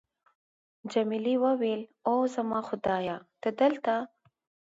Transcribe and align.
جميلې 0.91 1.35
وويل:: 1.43 1.81
اوه، 2.07 2.25
زما 2.35 2.59
خدایه، 2.67 3.17
ته 3.41 3.49
دلته! 3.59 3.93